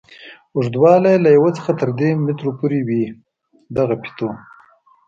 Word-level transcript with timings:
اوږدوالی 0.55 1.11
یې 1.13 1.21
له 1.23 1.29
یوه 1.37 1.49
څخه 1.57 1.71
تر 1.79 1.89
درې 1.99 2.09
متره 2.25 2.51
پورې 2.59 2.79
وي 2.87 3.03
دغه 3.75 3.95
فیتو. 4.01 4.29